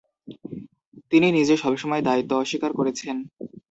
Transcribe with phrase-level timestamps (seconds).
[1.11, 3.15] তিনি নিজে সবসময় দায়িত্ব অস্বীকার করেছেন।